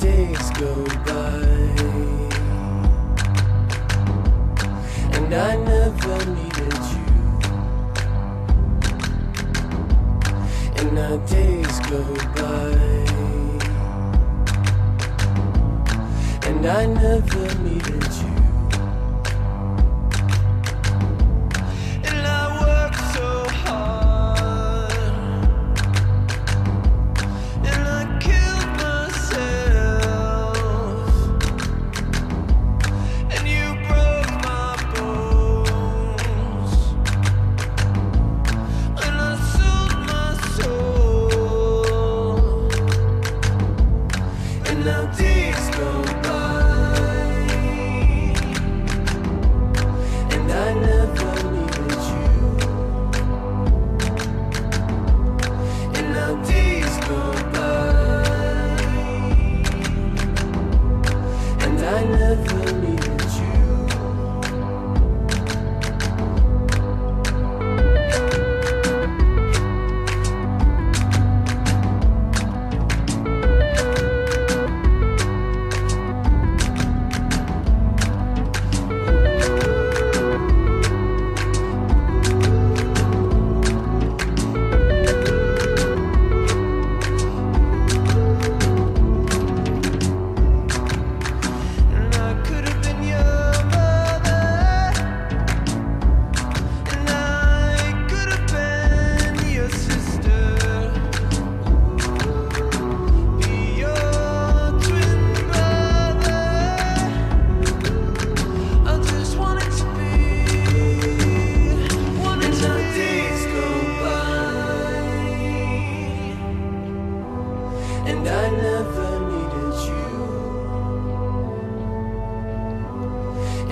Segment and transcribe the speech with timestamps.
[0.00, 1.49] Days go by.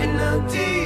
[0.00, 0.77] And now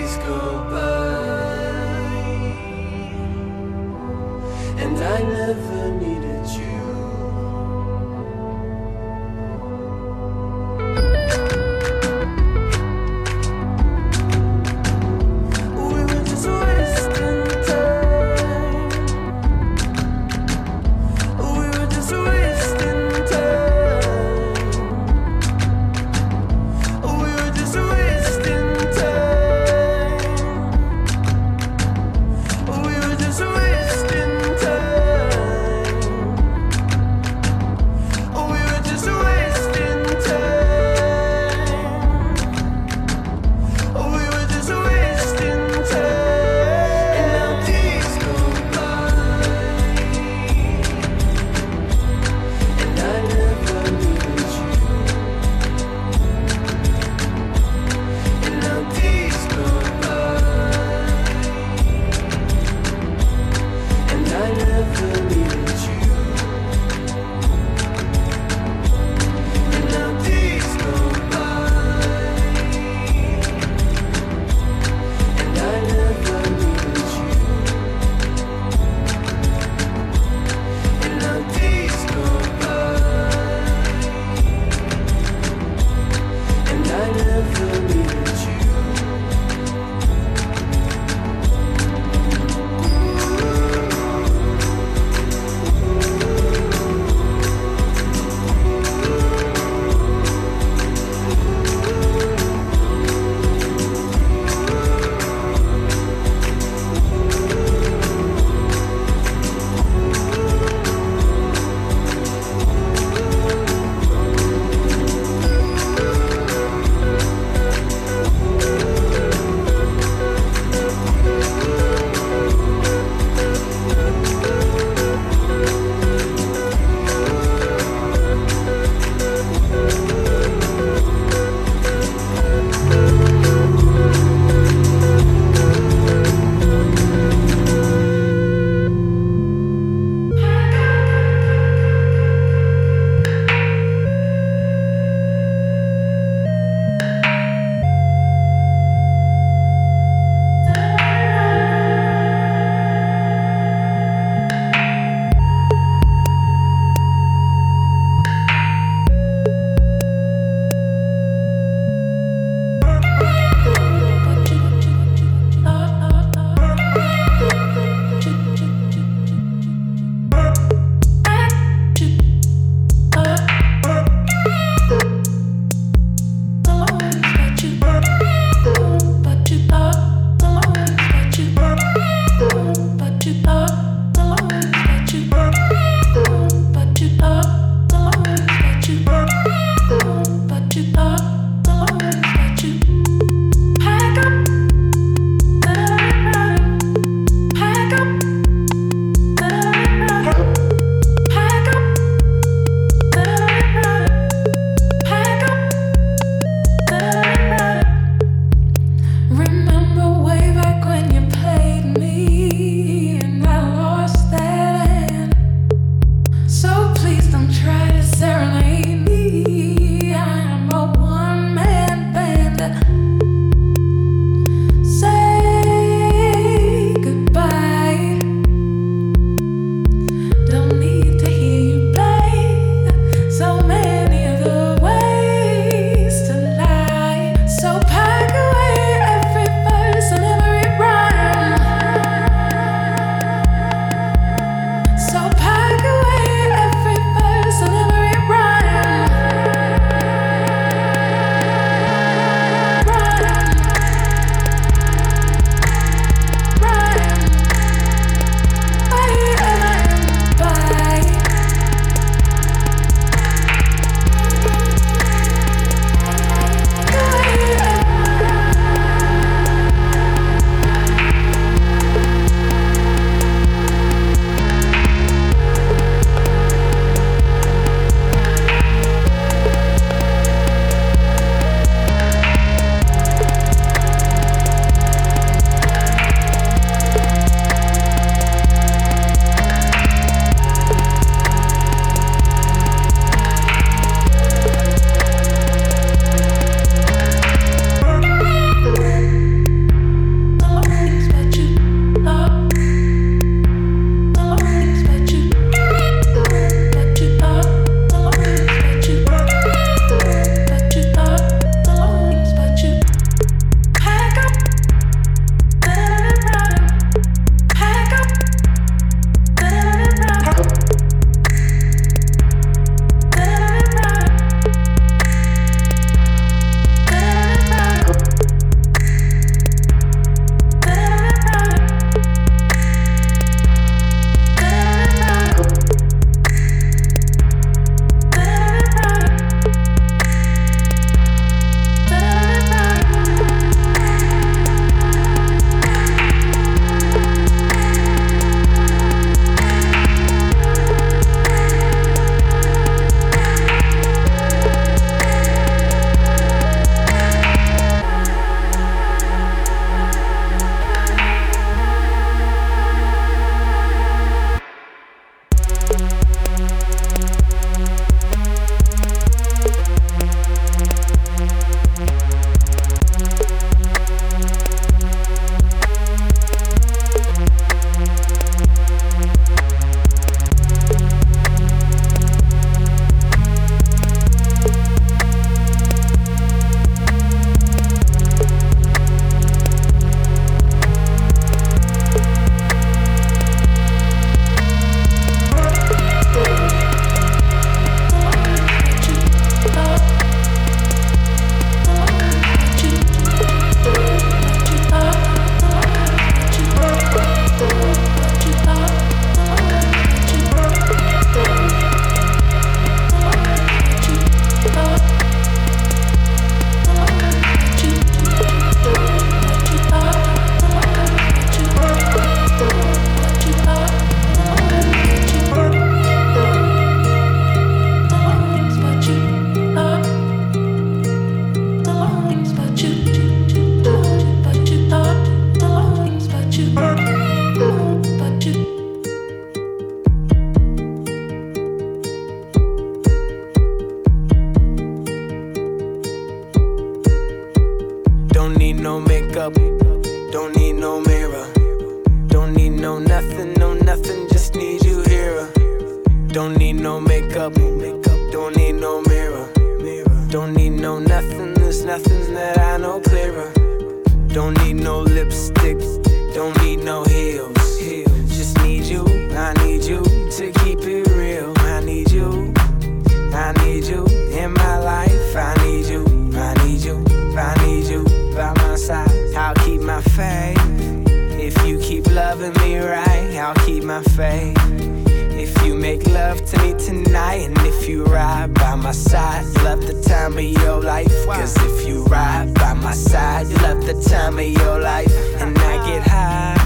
[487.73, 490.93] you ride by my side, love the time of your life.
[491.07, 494.93] Cause if you ride by my side, love the time of your life.
[495.23, 496.37] And I get high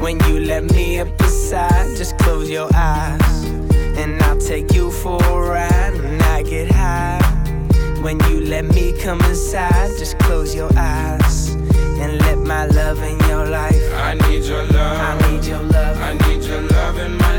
[0.00, 1.94] when you let me up beside.
[1.98, 3.44] Just close your eyes,
[4.00, 5.94] and I'll take you for a ride.
[5.94, 7.20] And I get high
[8.00, 9.90] when you let me come inside.
[9.98, 11.50] Just close your eyes
[12.02, 13.84] and let my love in your life.
[13.92, 14.98] I need your love.
[15.08, 15.96] I need your love.
[15.98, 17.35] I need your love in my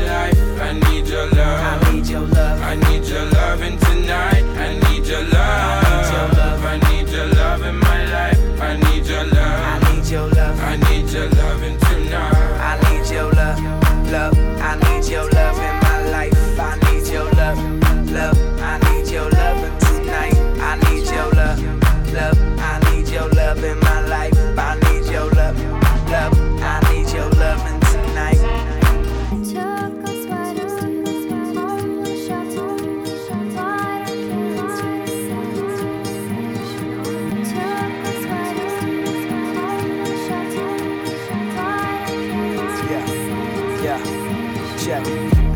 [44.84, 45.04] check.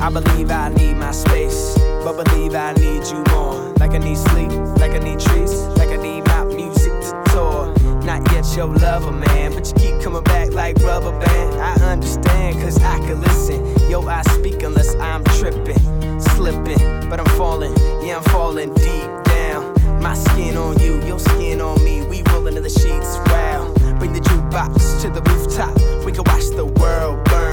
[0.00, 3.72] I believe I need my space, but believe I need you more.
[3.78, 7.74] Like I need sleep, like I need trees, like I need my music to tour.
[8.02, 11.60] Not yet your lover, man, but you keep coming back like rubber band.
[11.60, 13.64] I understand, cause I can listen.
[13.88, 20.02] Yo, I speak unless I'm tripping, slipping, but I'm falling, yeah, I'm falling deep down.
[20.02, 22.02] My skin on you, your skin on me.
[22.06, 23.72] We roll into the sheets, wow.
[23.98, 25.76] Bring the jukebox to the rooftop.
[26.04, 27.51] We can watch the world burn.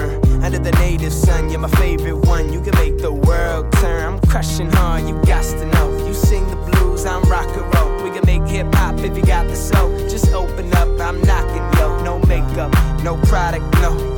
[0.50, 2.52] Under the native sun, you're my favorite one.
[2.52, 4.14] You can make the world turn.
[4.14, 6.08] I'm crushing hard, you got to know.
[6.08, 8.04] You sing the blues, I'm rock and roll.
[8.04, 9.96] We can make hip hop if you got the soul.
[10.10, 12.04] Just open up, I'm knocking, yo.
[12.04, 14.09] No makeup, no product, no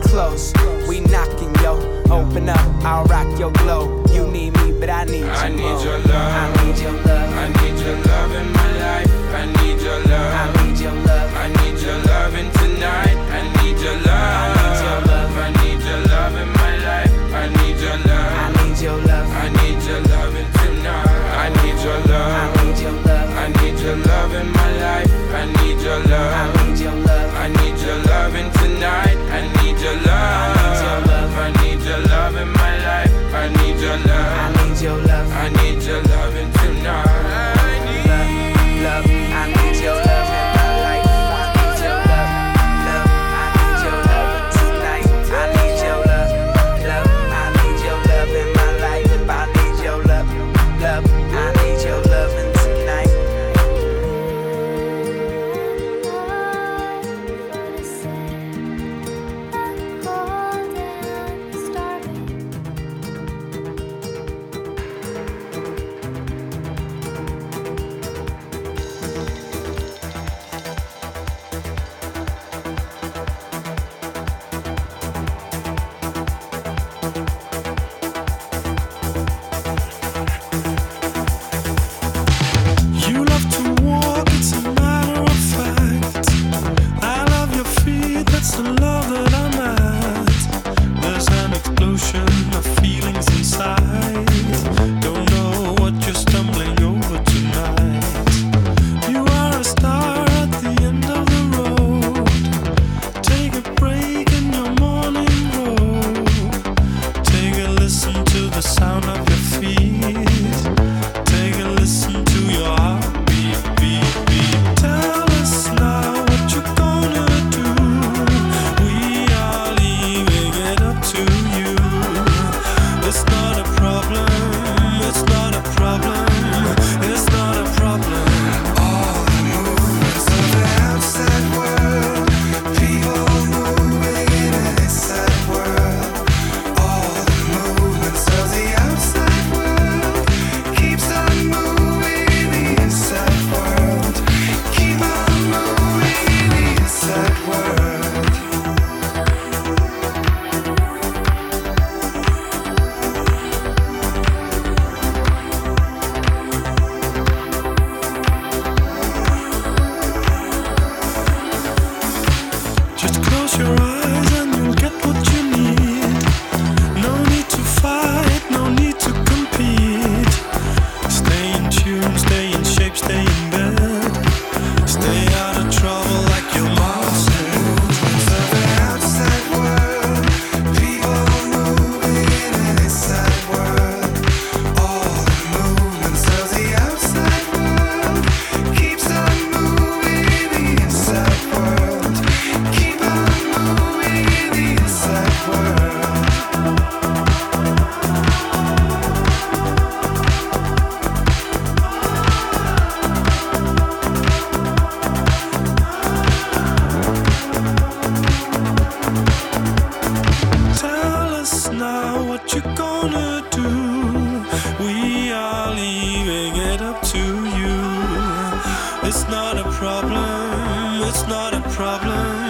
[216.81, 219.07] it up to you.
[219.07, 222.40] It's not a problem, it's not a problem.